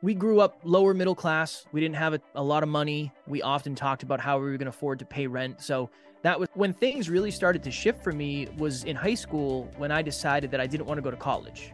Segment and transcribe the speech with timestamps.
[0.00, 1.66] we grew up lower middle class.
[1.72, 3.12] We didn't have a, a lot of money.
[3.26, 5.60] We often talked about how we were going to afford to pay rent.
[5.60, 5.90] So
[6.22, 9.90] that was when things really started to shift for me was in high school when
[9.90, 11.72] I decided that I didn't want to go to college.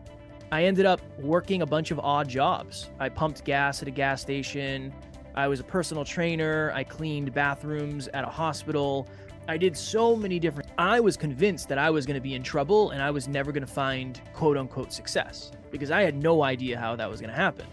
[0.52, 2.90] I ended up working a bunch of odd jobs.
[2.98, 4.94] I pumped gas at a gas station.
[5.34, 6.70] I was a personal trainer.
[6.74, 9.08] I cleaned bathrooms at a hospital.
[9.48, 10.70] I did so many different.
[10.78, 13.52] I was convinced that I was going to be in trouble and I was never
[13.52, 17.30] going to find quote unquote success because I had no idea how that was going
[17.30, 17.66] to happen.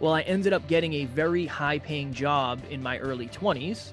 [0.00, 3.92] Well, I ended up getting a very high paying job in my early 20s.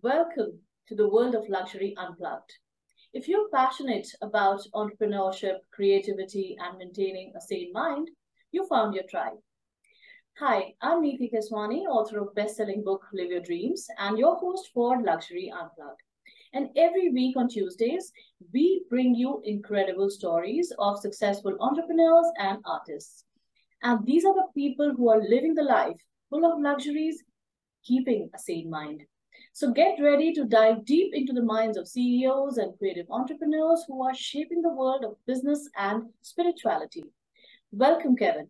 [0.00, 2.52] Welcome to the world of luxury unplugged.
[3.12, 8.10] If you're passionate about entrepreneurship, creativity, and maintaining a sane mind,
[8.52, 9.38] you found your tribe.
[10.38, 15.00] Hi, I'm Neeti Keswani, author of best-selling book Live Your Dreams, and your host for
[15.00, 16.00] Luxury Unplugged.
[16.52, 18.10] And every week on Tuesdays,
[18.52, 23.26] we bring you incredible stories of successful entrepreneurs and artists.
[23.84, 26.00] And these are the people who are living the life
[26.30, 27.22] full of luxuries,
[27.84, 29.04] keeping a sane mind.
[29.52, 34.02] So get ready to dive deep into the minds of CEOs and creative entrepreneurs who
[34.02, 37.04] are shaping the world of business and spirituality.
[37.70, 38.48] Welcome, Kevin.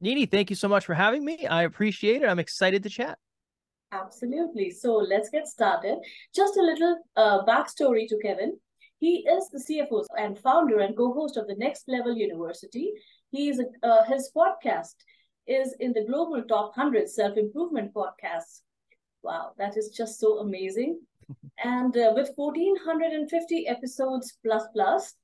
[0.00, 1.46] Nini, thank you so much for having me.
[1.46, 2.28] I appreciate it.
[2.28, 3.18] I'm excited to chat.
[3.92, 4.70] Absolutely.
[4.70, 5.98] So let's get started.
[6.34, 8.58] Just a little uh, backstory to Kevin.
[8.98, 12.92] He is the CFO and founder and co-host of the Next Level University.
[13.30, 14.94] He is a, uh, his podcast
[15.46, 18.60] is in the global top 100 self-improvement podcasts
[19.22, 21.00] Wow, that is just so amazing.
[21.64, 25.14] and uh, with 1450 episodes plus plus,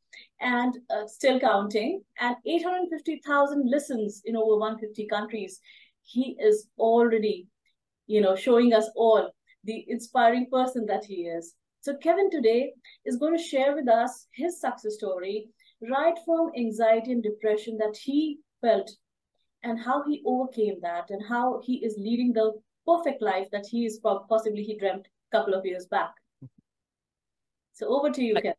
[0.41, 5.61] and uh, still counting, and 850,000 listens in over 150 countries,
[6.03, 7.47] he is already,
[8.07, 9.31] you know, showing us all
[9.65, 11.55] the inspiring person that he is.
[11.81, 12.73] So Kevin today
[13.05, 15.49] is going to share with us his success story,
[15.81, 18.91] right from anxiety and depression that he felt
[19.63, 22.53] and how he overcame that and how he is leading the
[22.87, 26.13] perfect life that he is possibly he dreamt a couple of years back.
[27.75, 28.55] So over to you, Ken.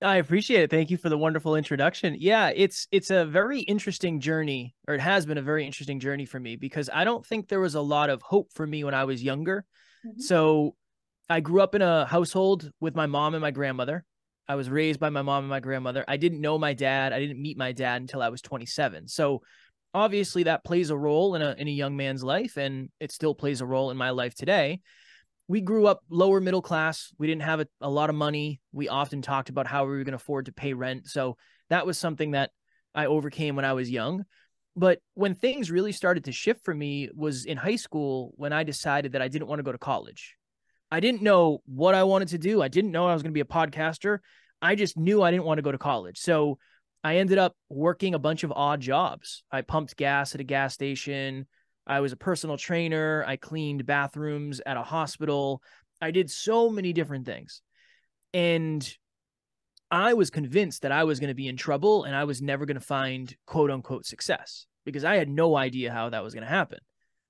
[0.00, 0.70] I appreciate it.
[0.70, 2.16] Thank you for the wonderful introduction.
[2.18, 6.24] Yeah, it's it's a very interesting journey, or it has been a very interesting journey
[6.24, 8.94] for me because I don't think there was a lot of hope for me when
[8.94, 9.64] I was younger.
[10.06, 10.20] Mm-hmm.
[10.20, 10.76] So
[11.28, 14.04] I grew up in a household with my mom and my grandmother.
[14.46, 16.04] I was raised by my mom and my grandmother.
[16.06, 17.12] I didn't know my dad.
[17.12, 19.08] I didn't meet my dad until I was 27.
[19.08, 19.42] So
[19.92, 23.34] obviously that plays a role in a in a young man's life and it still
[23.34, 24.80] plays a role in my life today
[25.48, 27.12] we grew up lower middle class.
[27.18, 28.60] We didn't have a, a lot of money.
[28.72, 31.08] We often talked about how we were going to afford to pay rent.
[31.08, 31.36] So
[31.70, 32.50] that was something that
[32.94, 34.24] i overcame when i was young.
[34.76, 38.62] But when things really started to shift for me was in high school when i
[38.62, 40.36] decided that i didn't want to go to college.
[40.90, 42.62] I didn't know what i wanted to do.
[42.62, 44.18] I didn't know i was going to be a podcaster.
[44.60, 46.18] I just knew i didn't want to go to college.
[46.18, 46.58] So
[47.02, 49.44] I ended up working a bunch of odd jobs.
[49.50, 51.46] I pumped gas at a gas station.
[51.88, 53.24] I was a personal trainer.
[53.26, 55.62] I cleaned bathrooms at a hospital.
[56.00, 57.62] I did so many different things.
[58.34, 58.88] And
[59.90, 62.66] I was convinced that I was going to be in trouble and I was never
[62.66, 66.44] going to find quote unquote success because I had no idea how that was going
[66.44, 66.78] to happen.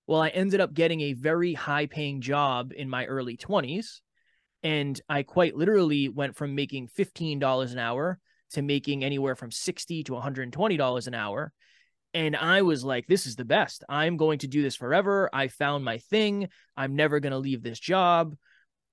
[0.09, 4.01] Well, I ended up getting a very high paying job in my early 20s.
[4.65, 8.19] And I quite literally went from making $15 an hour
[8.53, 11.53] to making anywhere from 60 to $120 an hour.
[12.15, 13.85] And I was like, this is the best.
[13.89, 15.29] I'm going to do this forever.
[15.33, 16.49] I found my thing.
[16.77, 18.35] I'm never going to leave this job.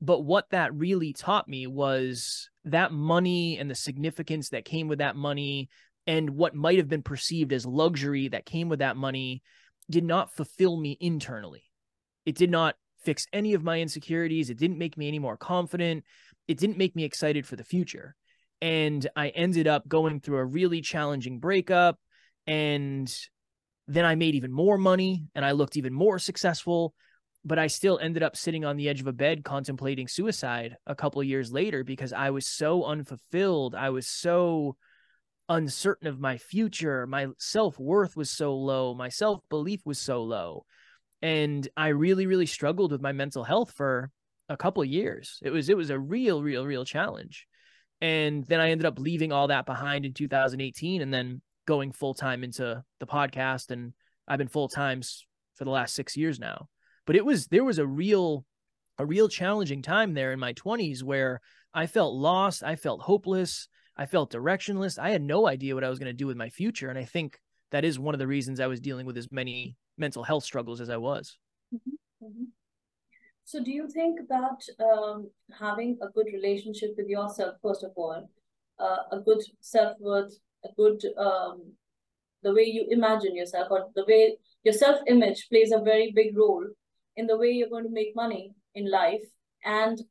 [0.01, 4.99] But what that really taught me was that money and the significance that came with
[4.99, 5.69] that money
[6.05, 9.41] and what might have been perceived as luxury that came with that money
[9.89, 11.63] did not fulfill me internally.
[12.25, 14.49] It did not fix any of my insecurities.
[14.49, 16.03] It didn't make me any more confident.
[16.47, 18.15] It didn't make me excited for the future
[18.61, 21.99] and I ended up going through a really challenging breakup
[22.47, 23.13] and
[23.87, 26.93] then I made even more money and I looked even more successful
[27.45, 30.95] but I still ended up sitting on the edge of a bed contemplating suicide a
[30.95, 33.75] couple years later because I was so unfulfilled.
[33.75, 34.77] I was so
[35.47, 37.05] uncertain of my future.
[37.05, 38.95] My self-worth was so low.
[38.95, 40.65] My self-belief was so low.
[41.21, 44.09] And I really really struggled with my mental health for
[44.49, 45.39] a couple years.
[45.43, 47.45] It was it was a real real real challenge.
[48.01, 52.13] And then I ended up leaving all that behind in 2018 and then going full
[52.13, 53.71] time into the podcast.
[53.71, 53.93] And
[54.27, 55.25] I've been full times
[55.55, 56.69] for the last six years now.
[57.05, 58.45] But it was, there was a real,
[58.97, 61.41] a real challenging time there in my 20s where
[61.73, 62.63] I felt lost.
[62.63, 63.67] I felt hopeless.
[63.97, 64.99] I felt directionless.
[64.99, 66.89] I had no idea what I was going to do with my future.
[66.89, 67.39] And I think
[67.71, 70.81] that is one of the reasons I was dealing with as many mental health struggles
[70.81, 71.37] as I was.
[71.73, 72.25] Mm-hmm.
[72.25, 72.43] Mm-hmm.
[73.45, 75.29] So, do you think that um,
[75.59, 78.27] having a good relationship with yourself, first of all,
[78.79, 80.33] uh, a good self worth,
[80.65, 81.73] a good um,
[82.43, 86.37] the way you imagine yourself, or the way your self image plays a very big
[86.37, 86.65] role
[87.15, 89.23] in the way you're going to make money in life
[89.63, 90.01] and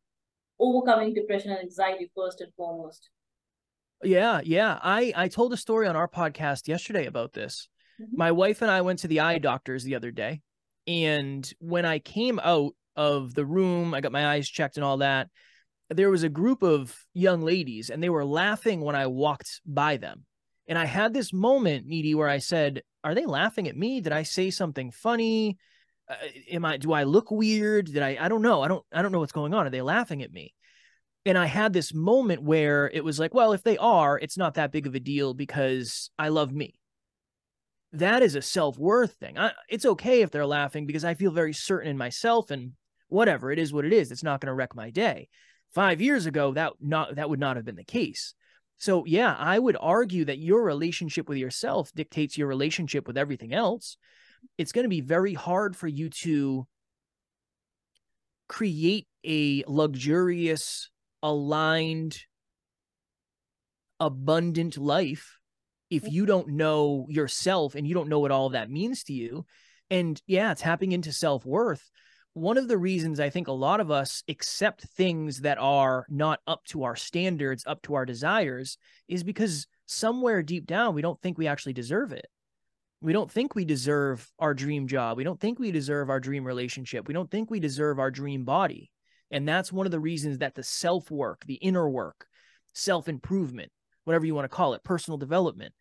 [0.59, 3.11] overcoming depression and anxiety first and foremost.
[4.03, 4.79] Yeah, yeah.
[4.83, 7.69] I I told a story on our podcast yesterday about this.
[8.00, 8.17] Mm-hmm.
[8.17, 10.41] My wife and I went to the eye doctors the other day,
[10.87, 13.95] and when I came out of the room.
[13.95, 15.29] I got my eyes checked and all that.
[15.91, 19.97] There was a group of young ladies and they were laughing when I walked by
[19.97, 20.25] them.
[20.66, 24.00] And I had this moment, Neeti, where I said, Are they laughing at me?
[24.00, 25.58] Did I say something funny?
[26.08, 26.14] Uh,
[26.50, 27.87] am I do I look weird?
[27.87, 28.62] Did I I don't know.
[28.62, 29.66] I don't I don't know what's going on.
[29.66, 30.55] Are they laughing at me?
[31.26, 34.55] And I had this moment where it was like, well, if they are, it's not
[34.55, 36.78] that big of a deal because I love me
[37.94, 39.38] that is a self-worth thing.
[39.38, 42.72] I, it's okay if they're laughing because I feel very certain in myself and
[43.08, 45.28] whatever it is what it is it's not going to wreck my day
[45.72, 48.34] five years ago that not that would not have been the case
[48.79, 53.53] so yeah i would argue that your relationship with yourself dictates your relationship with everything
[53.53, 53.97] else.
[54.59, 56.67] It's going to be very hard for you to
[58.49, 60.91] create a luxurious
[61.23, 62.19] aligned
[63.99, 65.38] abundant life
[65.88, 66.12] if mm.
[66.12, 69.47] you don't know yourself and you don't know what all that means to you.
[69.91, 71.91] And yeah tapping into self-worth
[72.35, 76.41] one of the reasons I think a lot of us accept things that are not
[76.49, 78.77] up to our standards, up to our desires,
[79.09, 82.27] is because somewhere deep down, we don't think we actually deserve it.
[83.01, 85.17] We don't think we deserve our dream job.
[85.17, 87.07] We don't think we deserve our dream relationship.
[87.07, 88.91] We don't think we deserve our dream body.
[89.31, 92.27] And that's one of the reasons that the self work, the inner work,
[92.73, 93.71] self improvement,
[94.05, 95.73] whatever you want to call it, personal development,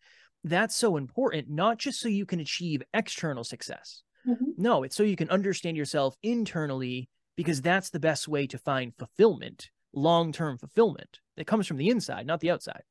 [0.44, 4.50] that's so important, not just so you can achieve external success, Mm-hmm.
[4.56, 8.94] No, it's so you can understand yourself internally because that's the best way to find
[8.96, 11.20] fulfillment, long term fulfillment.
[11.36, 12.82] that comes from the inside, not the outside.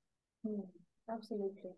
[0.45, 0.67] Mm,
[1.09, 1.71] absolutely.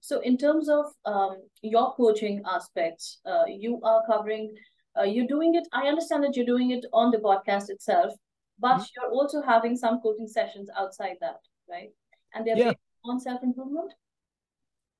[0.00, 4.54] So, in terms of um, your coaching aspects, uh, you are covering,
[4.98, 5.66] uh, you're doing it.
[5.72, 8.14] I understand that you're doing it on the podcast itself,
[8.58, 8.84] but mm-hmm.
[8.96, 11.90] you're also having some coaching sessions outside that, right?
[12.34, 12.72] And they're yeah.
[13.04, 13.92] on self improvement.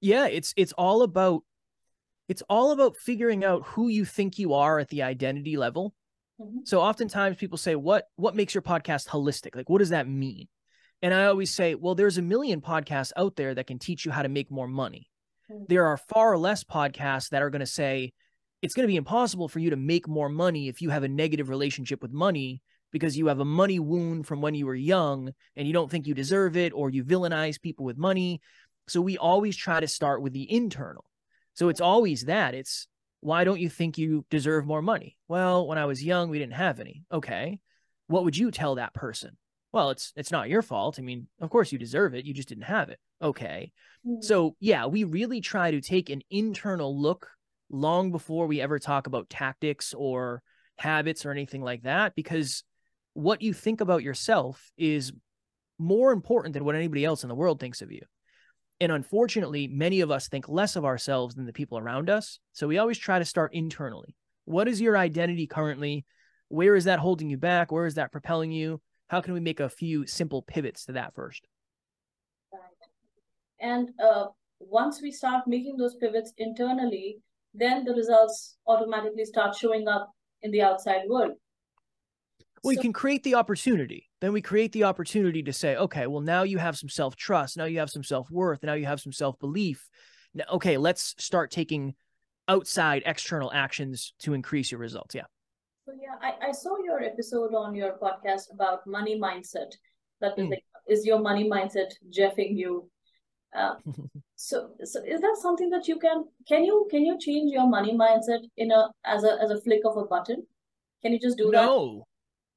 [0.00, 1.42] Yeah, it's it's all about
[2.30, 5.92] it's all about figuring out who you think you are at the identity level.
[6.40, 6.58] Mm-hmm.
[6.64, 9.56] So oftentimes people say, what what makes your podcast holistic?
[9.56, 10.46] Like, what does that mean?
[11.02, 14.12] And I always say, well, there's a million podcasts out there that can teach you
[14.12, 15.08] how to make more money.
[15.50, 15.64] Mm-hmm.
[15.68, 18.12] There are far less podcasts that are going to say
[18.62, 21.08] it's going to be impossible for you to make more money if you have a
[21.08, 22.62] negative relationship with money
[22.92, 26.06] because you have a money wound from when you were young and you don't think
[26.06, 28.40] you deserve it or you villainize people with money.
[28.86, 31.09] So we always try to start with the internal.
[31.54, 32.54] So it's always that.
[32.54, 32.86] It's
[33.20, 35.16] why don't you think you deserve more money?
[35.28, 37.04] Well, when I was young, we didn't have any.
[37.12, 37.58] Okay.
[38.06, 39.36] What would you tell that person?
[39.72, 40.98] Well, it's it's not your fault.
[40.98, 42.24] I mean, of course you deserve it.
[42.24, 42.98] You just didn't have it.
[43.22, 43.72] Okay.
[44.06, 44.22] Mm-hmm.
[44.22, 47.28] So, yeah, we really try to take an internal look
[47.70, 50.42] long before we ever talk about tactics or
[50.76, 52.64] habits or anything like that because
[53.14, 55.12] what you think about yourself is
[55.78, 58.02] more important than what anybody else in the world thinks of you.
[58.80, 62.38] And unfortunately, many of us think less of ourselves than the people around us.
[62.52, 64.16] So we always try to start internally.
[64.46, 66.06] What is your identity currently?
[66.48, 67.70] Where is that holding you back?
[67.70, 68.80] Where is that propelling you?
[69.08, 71.46] How can we make a few simple pivots to that first?
[73.60, 74.26] And uh,
[74.58, 77.18] once we start making those pivots internally,
[77.52, 80.10] then the results automatically start showing up
[80.42, 81.32] in the outside world.
[82.64, 86.20] We so, can create the opportunity then we create the opportunity to say, okay, well,
[86.20, 87.56] now you have some self trust.
[87.56, 88.62] Now you have some self worth.
[88.62, 89.88] Now you have some self belief.
[90.52, 91.94] Okay, let's start taking
[92.46, 95.14] outside external actions to increase your results.
[95.14, 95.24] Yeah.
[95.86, 99.72] So, yeah, I, I saw your episode on your podcast about money mindset.
[100.20, 100.50] That is, mm.
[100.50, 102.90] like, is your money mindset jeffing you?
[103.56, 103.74] Uh,
[104.36, 107.96] so, so is that something that you can can you can you change your money
[107.96, 110.46] mindset in a as a as a flick of a button?
[111.02, 112.04] Can you just do no.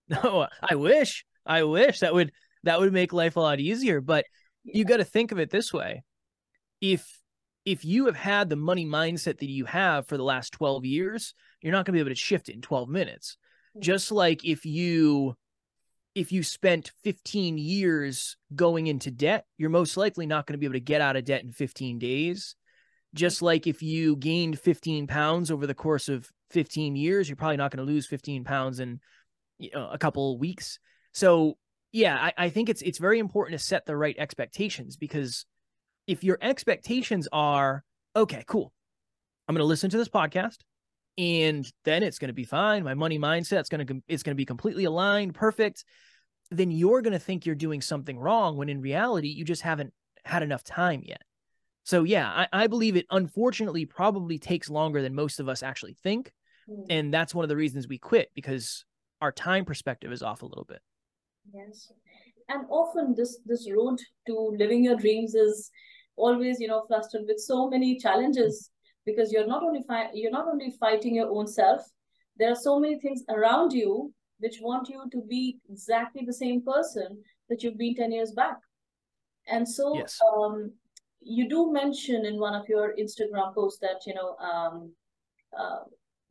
[0.09, 0.23] that?
[0.23, 0.47] No, no.
[0.61, 1.25] I wish.
[1.45, 2.31] I wish that would
[2.63, 4.01] that would make life a lot easier.
[4.01, 4.25] But
[4.63, 6.03] you got to think of it this way:
[6.81, 7.05] if
[7.65, 11.33] if you have had the money mindset that you have for the last 12 years,
[11.61, 13.37] you're not going to be able to shift it in 12 minutes.
[13.79, 15.35] Just like if you
[16.13, 20.67] if you spent 15 years going into debt, you're most likely not going to be
[20.67, 22.55] able to get out of debt in 15 days.
[23.15, 27.57] Just like if you gained 15 pounds over the course of 15 years, you're probably
[27.57, 28.99] not going to lose 15 pounds in
[29.57, 30.79] you know, a couple weeks.
[31.13, 31.57] So
[31.91, 35.45] yeah, I, I think it's it's very important to set the right expectations because
[36.07, 37.83] if your expectations are
[38.15, 38.73] okay, cool,
[39.47, 40.57] I'm going to listen to this podcast,
[41.17, 42.83] and then it's going to be fine.
[42.83, 45.85] My money mindset's going to it's going to be completely aligned, perfect.
[46.49, 49.93] Then you're going to think you're doing something wrong when in reality you just haven't
[50.25, 51.21] had enough time yet.
[51.83, 55.95] So yeah, I, I believe it unfortunately probably takes longer than most of us actually
[56.01, 56.31] think.
[56.69, 56.85] Mm.
[56.89, 58.85] And that's one of the reasons we quit because
[59.21, 60.79] our time perspective is off a little bit.
[61.51, 61.91] Yes.
[62.49, 65.71] And often this this road to living your dreams is
[66.15, 68.69] always, you know, flustered with so many challenges
[69.05, 71.81] because you're not only fi- you're not only fighting your own self,
[72.37, 76.61] there are so many things around you which want you to be exactly the same
[76.61, 78.57] person that you've been 10 years back.
[79.47, 80.19] And so yes.
[80.35, 80.71] um,
[81.21, 84.93] you do mention in one of your Instagram posts that you know um,
[85.57, 85.83] uh,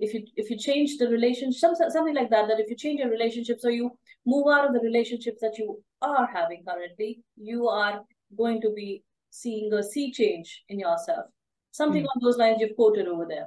[0.02, 3.10] if you if you change the relationship something like that that if you change your
[3.10, 3.90] relationships or you
[4.26, 8.02] move out of the relationships that you are having currently you are
[8.36, 11.26] going to be seeing a sea change in yourself
[11.70, 12.14] something mm.
[12.14, 13.46] on those lines you've quoted over there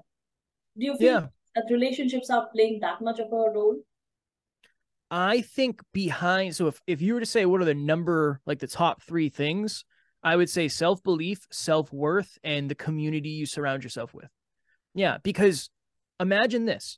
[0.77, 1.27] do you feel yeah.
[1.55, 3.77] that relationships are playing that much of a role
[5.11, 8.59] I think behind so if if you were to say what are the number like
[8.59, 9.83] the top 3 things
[10.25, 14.31] I would say self belief, self worth, and the community you surround yourself with.
[14.95, 15.69] Yeah, because
[16.19, 16.97] imagine this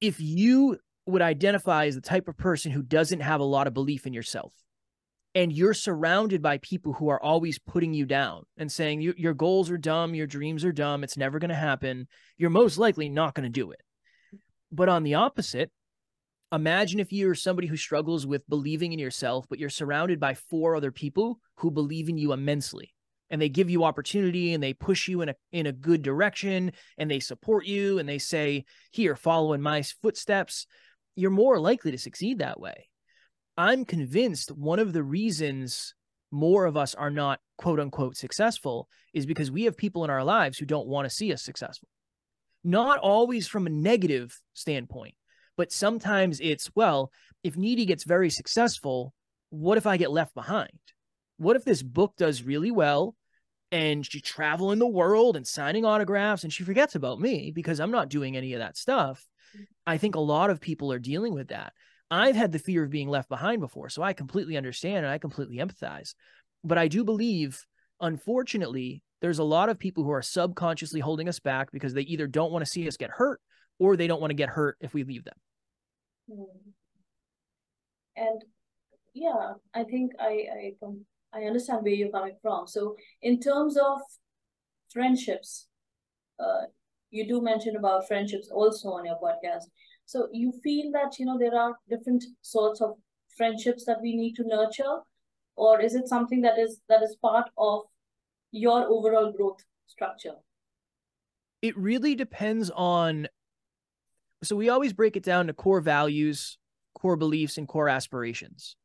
[0.00, 3.74] if you would identify as the type of person who doesn't have a lot of
[3.74, 4.52] belief in yourself,
[5.34, 9.70] and you're surrounded by people who are always putting you down and saying your goals
[9.70, 12.06] are dumb, your dreams are dumb, it's never going to happen,
[12.36, 13.80] you're most likely not going to do it.
[14.70, 15.70] But on the opposite,
[16.52, 20.76] imagine if you're somebody who struggles with believing in yourself, but you're surrounded by four
[20.76, 22.92] other people who believe in you immensely
[23.32, 26.70] and they give you opportunity and they push you in a in a good direction
[26.98, 30.66] and they support you and they say here follow in my footsteps
[31.16, 32.88] you're more likely to succeed that way
[33.56, 35.94] i'm convinced one of the reasons
[36.30, 40.22] more of us are not quote unquote successful is because we have people in our
[40.22, 41.88] lives who don't want to see us successful
[42.62, 45.14] not always from a negative standpoint
[45.56, 47.10] but sometimes it's, well,
[47.42, 49.12] if Neeti gets very successful,
[49.50, 50.78] what if I get left behind?
[51.36, 53.14] What if this book does really well
[53.72, 57.90] and she's traveling the world and signing autographs and she forgets about me because I'm
[57.90, 59.26] not doing any of that stuff?
[59.86, 61.72] I think a lot of people are dealing with that.
[62.10, 65.16] I've had the fear of being left behind before, so I completely understand and I
[65.16, 66.14] completely empathize.
[66.62, 67.64] But I do believe,
[68.00, 72.26] unfortunately, there's a lot of people who are subconsciously holding us back because they either
[72.26, 73.40] don't want to see us get hurt
[73.78, 75.34] or they don't want to get hurt if we leave them.
[76.30, 76.42] Hmm.
[78.16, 78.44] And
[79.14, 80.72] yeah, I think I I
[81.34, 82.66] I understand where you're coming from.
[82.66, 84.00] So in terms of
[84.92, 85.68] friendships,
[86.38, 86.66] uh,
[87.10, 89.64] you do mention about friendships also on your podcast.
[90.06, 92.96] So you feel that you know there are different sorts of
[93.36, 95.00] friendships that we need to nurture,
[95.56, 97.82] or is it something that is that is part of
[98.50, 100.34] your overall growth structure?
[101.62, 103.28] It really depends on
[104.42, 106.58] so we always break it down to core values,
[106.94, 108.76] core beliefs, and core aspirations.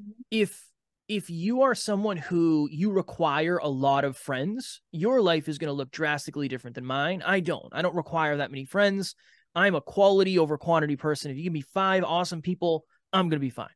[0.00, 0.12] Mm-hmm.
[0.30, 0.69] If
[1.10, 5.66] if you are someone who you require a lot of friends, your life is going
[5.66, 7.20] to look drastically different than mine.
[7.26, 7.66] I don't.
[7.72, 9.16] I don't require that many friends.
[9.52, 11.32] I'm a quality over quantity person.
[11.32, 13.74] If you give me five awesome people, I'm going to be fine.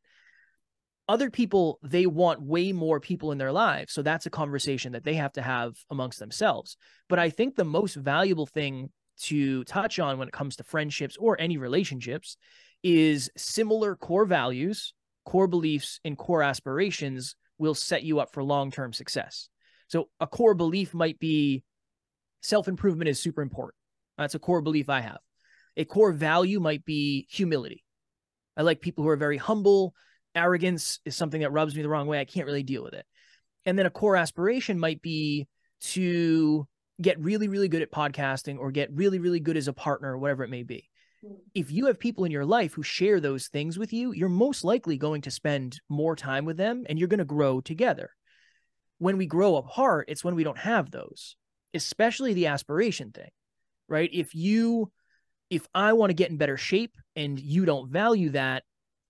[1.09, 3.91] Other people, they want way more people in their lives.
[3.91, 6.77] So that's a conversation that they have to have amongst themselves.
[7.09, 8.91] But I think the most valuable thing
[9.23, 12.37] to touch on when it comes to friendships or any relationships
[12.81, 14.93] is similar core values,
[15.25, 19.49] core beliefs, and core aspirations will set you up for long term success.
[19.87, 21.63] So, a core belief might be
[22.41, 23.75] self improvement is super important.
[24.17, 25.19] That's a core belief I have.
[25.77, 27.83] A core value might be humility.
[28.55, 29.93] I like people who are very humble.
[30.33, 32.19] Arrogance is something that rubs me the wrong way.
[32.19, 33.05] I can't really deal with it.
[33.65, 35.47] And then a core aspiration might be
[35.81, 36.67] to
[37.01, 40.43] get really, really good at podcasting or get really, really good as a partner whatever
[40.43, 40.89] it may be.
[41.53, 44.63] If you have people in your life who share those things with you, you're most
[44.63, 48.11] likely going to spend more time with them and you're going to grow together.
[48.97, 51.35] When we grow apart, it's when we don't have those,
[51.73, 53.29] especially the aspiration thing,
[53.87, 54.09] right?
[54.11, 54.91] If you,
[55.49, 58.63] if I want to get in better shape and you don't value that,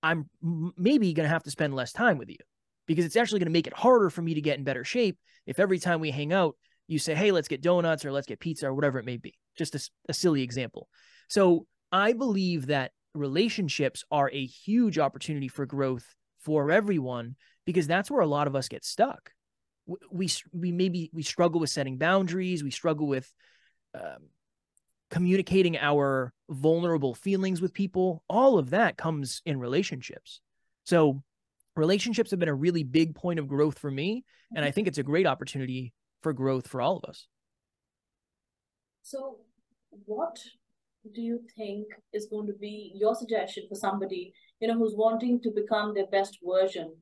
[0.03, 0.29] I'm
[0.77, 2.37] maybe going to have to spend less time with you
[2.85, 5.17] because it's actually going to make it harder for me to get in better shape
[5.45, 6.55] if every time we hang out,
[6.87, 9.33] you say, hey, let's get donuts or let's get pizza or whatever it may be.
[9.57, 10.87] Just a, a silly example.
[11.27, 18.11] So I believe that relationships are a huge opportunity for growth for everyone because that's
[18.11, 19.31] where a lot of us get stuck.
[20.11, 22.65] We we maybe we struggle with setting boundaries.
[22.65, 23.31] We struggle with
[23.93, 24.27] um,
[25.09, 28.23] communicating our vulnerable feelings with people.
[28.27, 30.41] All of that comes in relationships.
[30.83, 31.23] So
[31.77, 34.97] relationships have been a really big point of growth for me, and I think it's
[34.97, 37.25] a great opportunity for growth for all of us.
[39.01, 39.37] So,
[40.05, 40.39] what
[41.13, 45.41] do you think is going to be your suggestion for somebody you know who's wanting
[45.41, 46.95] to become their best version?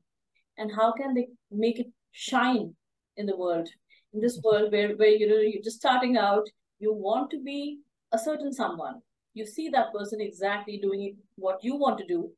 [0.58, 2.74] And how can they make it shine
[3.16, 3.68] in the world?
[4.12, 4.48] In this mm-hmm.
[4.48, 6.46] world where, where you know you're just starting out
[6.78, 7.78] you want to be
[8.12, 9.00] a certain someone.
[9.32, 12.30] You see that person exactly doing what you want to do.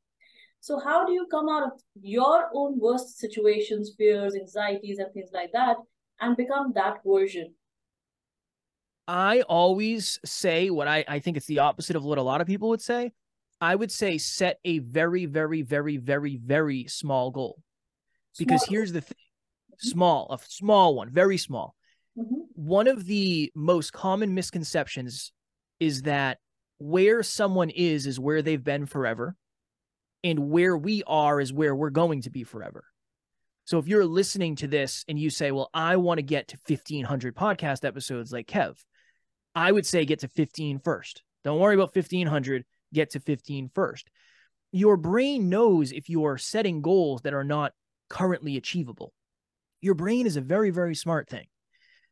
[0.59, 1.71] So how do you come out of
[2.01, 5.77] your own worst situations fears anxieties and things like that
[6.19, 7.53] and become that version
[9.07, 12.47] I always say what I, I think it's the opposite of what a lot of
[12.47, 13.13] people would say.
[13.61, 17.57] I would say set a very, very, very, very, very small goal.
[18.37, 18.73] Because small.
[18.73, 19.17] here's the thing
[19.79, 21.75] small, a small one, very small.
[22.17, 22.41] Mm-hmm.
[22.55, 25.31] One of the most common misconceptions
[25.79, 26.39] is that
[26.79, 29.35] where someone is, is where they've been forever.
[30.23, 32.83] And where we are is where we're going to be forever.
[33.65, 36.57] So if you're listening to this and you say, well, I want to get to
[36.67, 38.77] 1500 podcast episodes like Kev,
[39.57, 41.23] I would say get to 15 first.
[41.43, 44.07] Don't worry about 1500, get to 15 first.
[44.71, 47.73] Your brain knows if you are setting goals that are not
[48.07, 49.13] currently achievable.
[49.81, 51.47] Your brain is a very, very smart thing.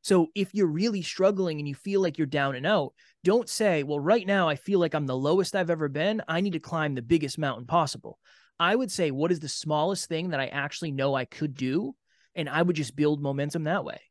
[0.02, 3.84] So if you're really struggling and you feel like you're down and out, don't say,
[3.84, 6.24] well, right now I feel like I'm the lowest I've ever been.
[6.28, 8.18] I need to climb the biggest mountain possible.
[8.60, 11.94] I would say, what is the smallest thing that I actually know I could do?
[12.34, 14.02] And I would just build momentum that way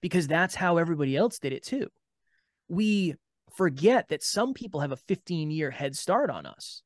[0.00, 1.88] because that's how everybody else did it too
[2.68, 3.14] we
[3.56, 6.82] forget that some people have a 15 year head start on us.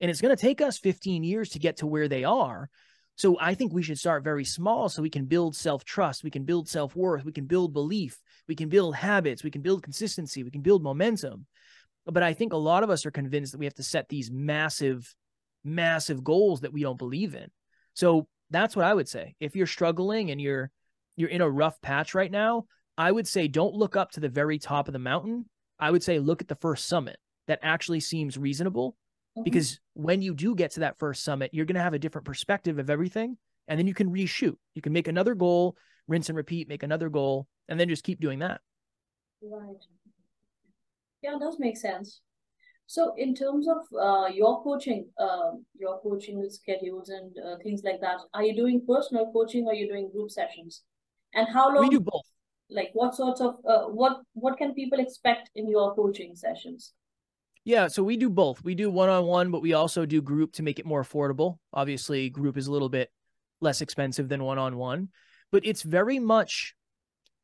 [0.00, 2.68] And it's going to take us 15 years to get to where they are.
[3.16, 6.30] So I think we should start very small so we can build self trust, we
[6.30, 9.84] can build self worth, we can build belief, we can build habits, we can build
[9.84, 11.46] consistency, we can build momentum.
[12.06, 14.30] But I think a lot of us are convinced that we have to set these
[14.30, 15.14] massive,
[15.62, 17.50] massive goals that we don't believe in.
[17.94, 19.36] So that's what I would say.
[19.40, 20.70] If you're struggling and you're
[21.16, 22.64] you're in a rough patch right now,
[22.96, 25.46] I would say don't look up to the very top of the mountain.
[25.78, 27.16] I would say look at the first summit.
[27.46, 28.96] That actually seems reasonable
[29.36, 29.42] mm-hmm.
[29.42, 32.24] because when you do get to that first summit, you're going to have a different
[32.24, 33.36] perspective of everything.
[33.68, 34.56] And then you can reshoot.
[34.74, 35.76] You can make another goal,
[36.08, 38.60] rinse and repeat, make another goal, and then just keep doing that.
[39.42, 39.76] Right.
[41.22, 42.20] Yeah, it does make sense.
[42.86, 48.00] So, in terms of uh, your coaching, uh, your coaching schedules and uh, things like
[48.02, 50.82] that, are you doing personal coaching or are you doing group sessions?
[51.32, 51.88] And how long?
[51.88, 52.24] We do both
[52.70, 56.92] like what sorts of uh, what what can people expect in your coaching sessions?
[57.64, 58.62] Yeah so we do both.
[58.64, 61.58] We do one-on-one but we also do group to make it more affordable.
[61.72, 63.10] Obviously group is a little bit
[63.60, 65.08] less expensive than one-on-one
[65.52, 66.74] but it's very much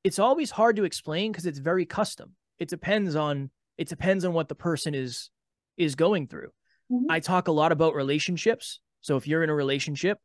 [0.03, 2.35] it's always hard to explain because it's very custom.
[2.59, 5.31] It depends on it depends on what the person is
[5.77, 6.51] is going through.
[6.93, 7.07] Mm-hmm.
[7.09, 8.81] i talk a lot about relationships.
[9.01, 10.19] So if you're in a relationship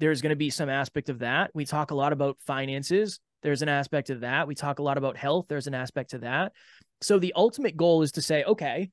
[0.00, 1.50] there's going to be some aspect of that.
[1.54, 4.46] We talk a lot about finances there's an aspect of that.
[4.46, 5.46] We talk a lot about health.
[5.48, 6.52] There's an aspect to that.
[7.00, 8.90] So the ultimate goal is to say, okay,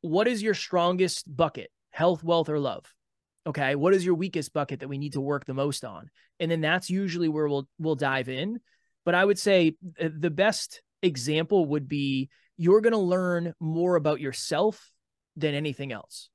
[0.00, 1.70] what is your strongest bucket?
[1.90, 2.84] Health, wealth, or love?
[3.46, 3.74] Okay.
[3.74, 6.10] What is your weakest bucket that we need to work the most on?
[6.38, 8.60] And then that's usually where we'll we'll dive in.
[9.04, 13.96] But I would say uh, the best example would be you're going to learn more
[13.96, 14.92] about yourself
[15.36, 16.28] than anything else.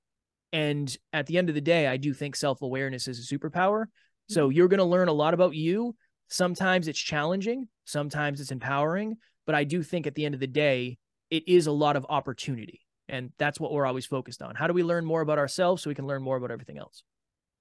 [0.52, 3.86] And at the end of the day, I do think self awareness is a superpower.
[4.30, 4.56] So mm-hmm.
[4.56, 5.96] you're going to learn a lot about you
[6.30, 10.48] Sometimes it's challenging, sometimes it's empowering, but I do think at the end of the
[10.48, 10.98] day,
[11.30, 12.82] it is a lot of opportunity.
[13.10, 14.56] And that's what we're always focused on.
[14.56, 17.04] How do we learn more about ourselves so we can learn more about everything else?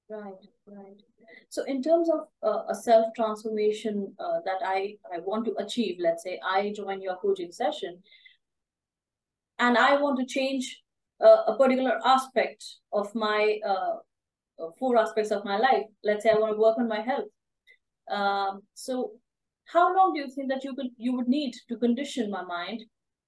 [0.08, 0.34] Right,
[0.66, 1.02] right.
[1.48, 5.96] So, in terms of uh, a self transformation uh, that I, I want to achieve,
[6.00, 8.02] let's say I join your coaching session
[9.58, 10.82] and I want to change
[11.20, 13.96] uh, a particular aspect of my uh,
[14.78, 15.84] four aspects of my life.
[16.04, 17.28] Let's say I want to work on my health.
[18.10, 19.12] Um, so
[19.66, 22.82] how long do you think that you could you would need to condition my mind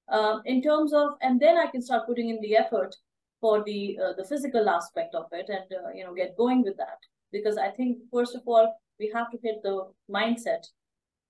[0.09, 2.95] um, in terms of and then I can start putting in the effort
[3.41, 6.77] for the uh, the physical aspect of it and uh, you know get going with
[6.77, 6.99] that
[7.33, 10.67] because I think first of all we have to hit the mindset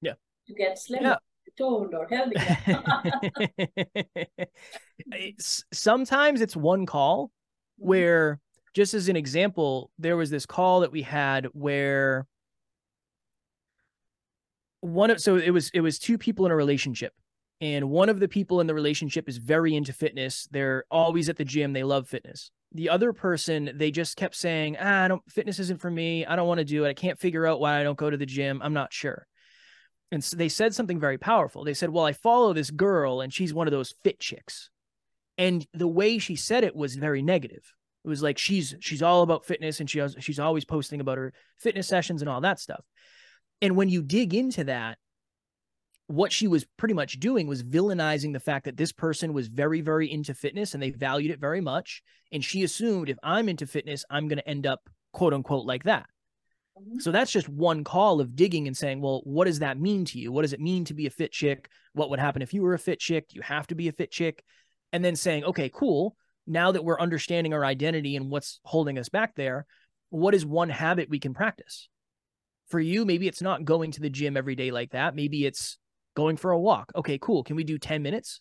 [0.00, 0.14] yeah
[0.46, 1.16] to get slim yeah.
[1.56, 2.36] toned or healthy
[5.12, 7.88] it's, sometimes it's one call mm-hmm.
[7.88, 8.40] where
[8.74, 12.26] just as an example there was this call that we had where
[14.84, 17.14] one of so it was it was two people in a relationship
[17.62, 20.46] and one of the people in the relationship is very into fitness.
[20.50, 21.72] They're always at the gym.
[21.72, 22.50] They love fitness.
[22.72, 26.26] The other person they just kept saying ah, i don't fitness isn't for me.
[26.26, 26.90] I don't want to do it.
[26.90, 28.60] I can't figure out why i don't go to the gym.
[28.62, 29.26] I'm not sure.
[30.12, 31.64] And so they said something very powerful.
[31.64, 34.68] They said well i follow this girl and she's one of those fit chicks.
[35.38, 37.72] And the way she said it was very negative.
[38.04, 41.16] It was like she's she's all about fitness and she has, she's always posting about
[41.16, 42.84] her fitness sessions and all that stuff
[43.60, 44.98] and when you dig into that,
[46.06, 49.80] what she was pretty much doing was villainizing the fact that this person was very,
[49.80, 52.02] very into fitness and they valued it very much.
[52.30, 54.80] And she assumed if I'm into fitness, I'm going to end up
[55.12, 56.06] quote unquote like that.
[56.78, 56.98] Mm-hmm.
[56.98, 60.18] So that's just one call of digging and saying, well, what does that mean to
[60.18, 60.30] you?
[60.30, 61.68] What does it mean to be a fit chick?
[61.94, 63.26] What would happen if you were a fit chick?
[63.30, 64.42] You have to be a fit chick.
[64.92, 66.16] And then saying, okay, cool.
[66.46, 69.64] Now that we're understanding our identity and what's holding us back there,
[70.10, 71.88] what is one habit we can practice?
[72.68, 75.14] For you, maybe it's not going to the gym every day like that.
[75.14, 75.78] Maybe it's
[76.16, 76.92] going for a walk.
[76.96, 77.44] Okay, cool.
[77.44, 78.40] Can we do 10 minutes?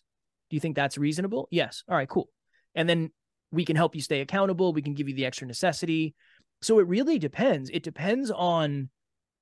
[0.50, 1.48] Do you think that's reasonable?
[1.50, 1.82] Yes.
[1.88, 2.28] All right, cool.
[2.74, 3.10] And then
[3.50, 4.72] we can help you stay accountable.
[4.72, 6.14] We can give you the extra necessity.
[6.62, 7.70] So it really depends.
[7.70, 8.88] It depends on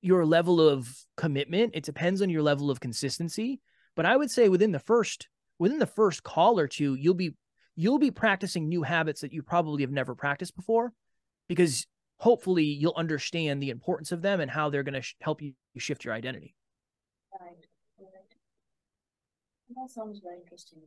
[0.01, 1.71] your level of commitment.
[1.73, 3.61] It depends on your level of consistency.
[3.95, 5.27] But I would say within the first
[5.59, 7.35] within the first call or two, you'll be
[7.75, 10.91] you'll be practicing new habits that you probably have never practiced before
[11.47, 11.87] because
[12.23, 15.51] hopefully you'll understand the importance of them and how they're going to sh- help you
[15.77, 16.55] shift your identity.
[17.33, 17.57] Right.
[19.75, 20.79] That sounds very interesting.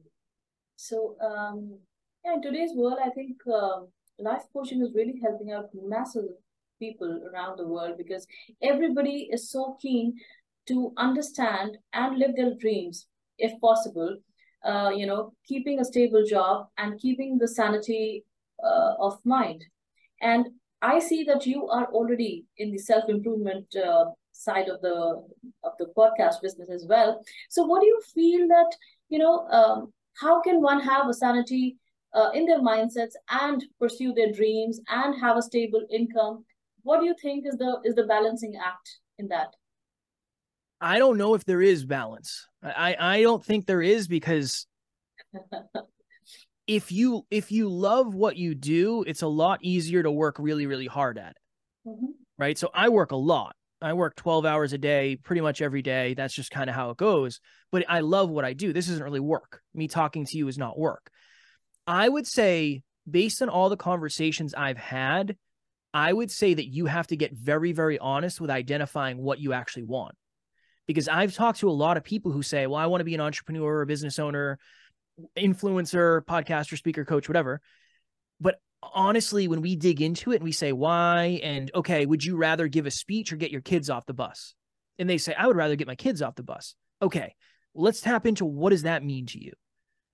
[0.77, 1.79] So, um,
[2.25, 3.81] yeah, in today's world, I think uh,
[4.19, 6.25] life coaching is really helping out massive
[6.79, 8.27] people around the world because
[8.63, 10.15] everybody is so keen
[10.69, 14.17] to understand and live their dreams, if possible.
[14.65, 18.25] Uh, you know, keeping a stable job and keeping the sanity
[18.65, 19.65] uh, of mind.
[20.23, 20.47] And
[20.83, 25.23] I see that you are already in the self improvement uh, side of the
[25.65, 27.23] of the podcast business as well.
[27.49, 28.77] So, what do you feel that
[29.09, 29.47] you know?
[29.49, 31.77] Um, how can one have a sanity
[32.15, 36.45] uh, in their mindsets and pursue their dreams and have a stable income?
[36.83, 39.55] What do you think is the is the balancing act in that?
[40.81, 42.47] I don't know if there is balance.
[42.63, 44.67] I I don't think there is because
[46.67, 50.67] if you if you love what you do, it's a lot easier to work really
[50.67, 51.89] really hard at it.
[51.89, 52.07] Mm-hmm.
[52.39, 52.59] Right?
[52.59, 53.55] So I work a lot.
[53.81, 56.15] I work 12 hours a day pretty much every day.
[56.15, 57.41] That's just kind of how it goes.
[57.71, 58.73] But I love what I do.
[58.73, 59.61] This isn't really work.
[59.75, 61.11] Me talking to you is not work.
[61.87, 65.37] I would say based on all the conversations I've had,
[65.95, 69.53] I would say that you have to get very very honest with identifying what you
[69.53, 70.15] actually want.
[70.87, 73.15] Because I've talked to a lot of people who say, "Well, I want to be
[73.15, 74.59] an entrepreneur or a business owner."
[75.37, 77.61] Influencer, podcaster, speaker, coach, whatever.
[78.41, 82.37] But honestly, when we dig into it and we say why, and okay, would you
[82.37, 84.55] rather give a speech or get your kids off the bus?
[84.99, 86.75] And they say, I would rather get my kids off the bus.
[87.03, 87.35] Okay,
[87.75, 89.53] let's tap into what does that mean to you?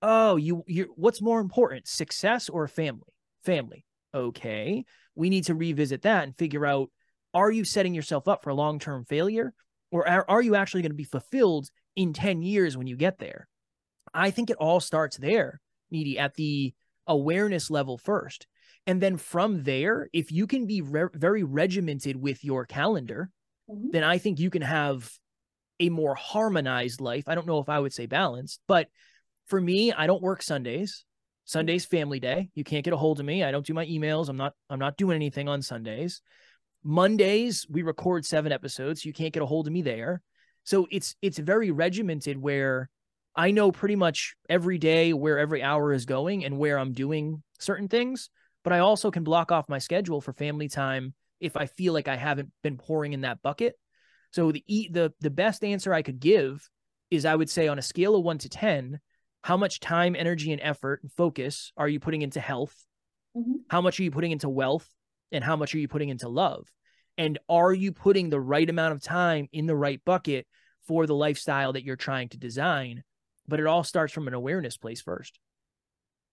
[0.01, 3.13] Oh, you you what's more important, success or family?
[3.45, 3.85] Family.
[4.13, 4.83] Okay.
[5.15, 6.89] We need to revisit that and figure out
[7.33, 9.53] are you setting yourself up for long-term failure
[9.91, 13.17] or are, are you actually going to be fulfilled in 10 years when you get
[13.17, 13.47] there?
[14.13, 15.59] I think it all starts there,
[15.93, 16.73] Neeti, at the
[17.07, 18.47] awareness level first.
[18.85, 23.29] And then from there, if you can be re- very regimented with your calendar,
[23.69, 23.91] mm-hmm.
[23.91, 25.09] then I think you can have
[25.79, 27.23] a more harmonized life.
[27.27, 28.87] I don't know if I would say balanced, but
[29.47, 31.05] for me, I don't work Sundays.
[31.45, 32.49] Sunday's family day.
[32.53, 33.43] You can't get a hold of me.
[33.43, 34.29] I don't do my emails.
[34.29, 36.21] I'm not I'm not doing anything on Sundays.
[36.85, 39.03] Mondays we record 7 episodes.
[39.03, 40.21] So you can't get a hold of me there.
[40.63, 42.89] So it's it's very regimented where
[43.35, 47.41] I know pretty much every day where every hour is going and where I'm doing
[47.59, 48.29] certain things,
[48.63, 52.07] but I also can block off my schedule for family time if I feel like
[52.07, 53.75] I haven't been pouring in that bucket.
[54.31, 56.67] So the the the best answer I could give
[57.11, 58.99] is I would say on a scale of 1 to 10,
[59.43, 62.75] how much time, energy and effort and focus are you putting into health?
[63.35, 63.57] Mm-hmm.
[63.67, 64.87] How much are you putting into wealth
[65.31, 66.67] and how much are you putting into love?
[67.17, 70.47] And are you putting the right amount of time in the right bucket
[70.87, 73.03] for the lifestyle that you're trying to design?
[73.47, 75.39] But it all starts from an awareness place first.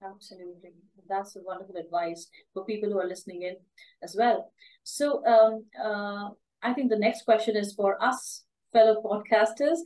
[0.02, 0.70] Absolutely.
[1.08, 3.56] That's a wonderful advice for people who are listening in
[4.02, 4.52] as well.
[4.82, 6.30] So um, uh,
[6.62, 9.78] I think the next question is for us fellow podcasters.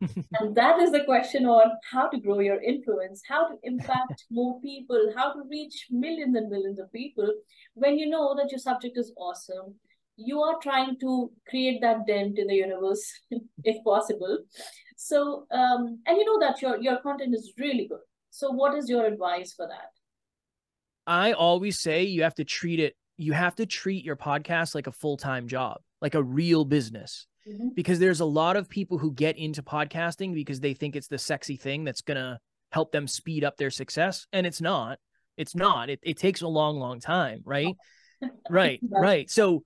[0.40, 4.60] and that is the question on how to grow your influence, how to impact more
[4.60, 7.28] people, how to reach millions and millions of people
[7.74, 9.74] when you know that your subject is awesome.
[10.16, 13.04] You are trying to create that dent in the universe,
[13.64, 14.38] if possible.
[14.96, 18.00] So, um, and you know that your your content is really good.
[18.30, 19.90] So, what is your advice for that?
[21.06, 22.94] I always say you have to treat it.
[23.16, 27.26] You have to treat your podcast like a full time job, like a real business.
[27.48, 27.68] Mm-hmm.
[27.74, 31.18] Because there's a lot of people who get into podcasting because they think it's the
[31.18, 32.38] sexy thing that's gonna
[32.70, 34.98] help them speed up their success, and it's not.
[35.36, 35.90] It's not.
[35.90, 37.74] It it takes a long, long time, right?
[38.50, 39.30] right, right.
[39.30, 39.64] So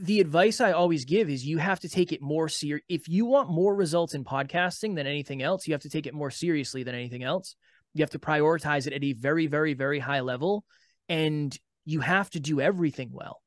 [0.00, 2.84] the advice I always give is you have to take it more serious.
[2.88, 6.14] If you want more results in podcasting than anything else, you have to take it
[6.14, 7.56] more seriously than anything else.
[7.92, 10.64] You have to prioritize it at a very, very, very high level.
[11.08, 13.40] And you have to do everything well.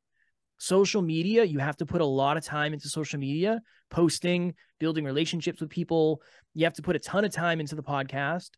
[0.60, 5.06] social media, you have to put a lot of time into social media, posting, building
[5.06, 6.22] relationships with people.
[6.54, 8.50] You have to put a ton of time into the podcast.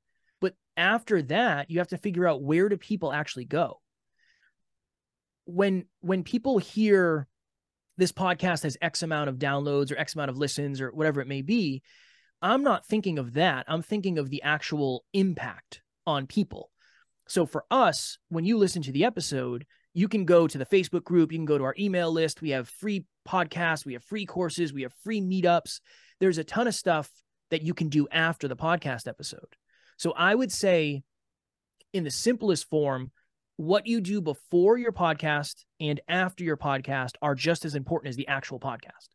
[0.42, 3.80] But after that, you have to figure out where do people actually go?
[5.46, 7.28] When when people hear
[8.02, 11.28] this podcast has X amount of downloads or X amount of listens or whatever it
[11.28, 11.84] may be,
[12.42, 13.66] I'm not thinking of that.
[13.68, 16.72] I'm thinking of the actual impact on people.
[17.28, 21.04] So for us, when you listen to the episode, you can go to the Facebook
[21.04, 22.42] group, you can go to our email list.
[22.42, 25.80] We have free podcasts, we have free courses, we have free meetups.
[26.20, 27.08] There's a ton of stuff
[27.52, 29.56] that you can do after the podcast episode.
[29.98, 31.04] So I would say,
[31.94, 33.12] in the simplest form,
[33.62, 38.16] what you do before your podcast and after your podcast are just as important as
[38.16, 39.10] the actual podcast.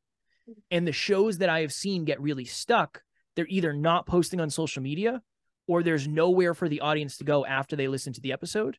[0.71, 3.03] And the shows that I have seen get really stuck,
[3.35, 5.21] they're either not posting on social media
[5.67, 8.79] or there's nowhere for the audience to go after they listen to the episode.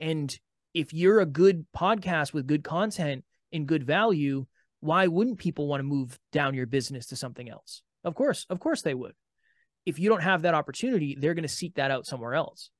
[0.00, 0.34] And
[0.72, 4.46] if you're a good podcast with good content and good value,
[4.80, 7.82] why wouldn't people want to move down your business to something else?
[8.02, 9.12] Of course, of course they would.
[9.84, 12.70] If you don't have that opportunity, they're going to seek that out somewhere else.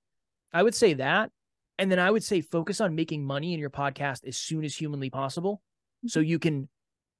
[0.51, 1.31] I would say that.
[1.83, 4.73] And then I would say focus on making money in your podcast as soon as
[4.73, 5.61] humanly possible
[6.07, 6.29] so mm-hmm.
[6.29, 6.69] you can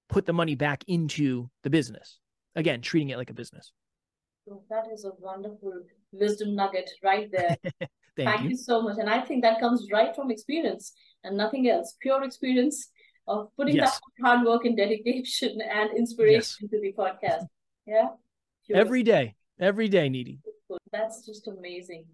[0.09, 2.21] put the money back into the business.
[2.55, 3.73] Again, treating it like a business.
[4.71, 7.57] That is a wonderful wisdom nugget right there.
[8.17, 8.51] Thank, Thank you.
[8.51, 8.99] you so much.
[9.01, 10.93] And I think that comes right from experience
[11.25, 11.97] and nothing else.
[12.01, 12.89] Pure experience
[13.27, 13.99] of putting Yes.
[13.99, 17.47] that hard work and dedication and inspiration to the podcast.
[17.85, 18.11] Yeah.
[18.65, 20.39] Pure Every day, every day, Neeti.
[20.93, 22.05] That's just amazing.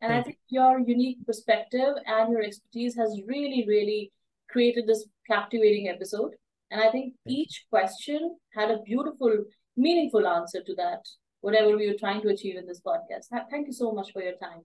[0.00, 4.12] And I Thank think your unique perspective and your expertise has really, really
[4.48, 6.34] created this captivating episode.
[6.70, 7.42] And I think Thank you.
[7.42, 9.44] each question had a beautiful,
[9.76, 11.00] meaningful answer to that,
[11.40, 13.26] whatever we were trying to achieve in this podcast.
[13.50, 14.60] Thank you so much for your time.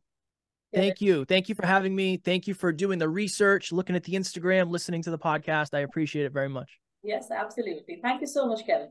[0.73, 1.23] Thank you.
[1.25, 2.17] Thank you for having me.
[2.17, 5.73] Thank you for doing the research, looking at the Instagram, listening to the podcast.
[5.73, 6.79] I appreciate it very much.
[7.03, 7.99] Yes, absolutely.
[8.01, 8.89] Thank you so much, Kevin.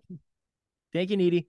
[0.92, 1.46] Thank you, Neeti.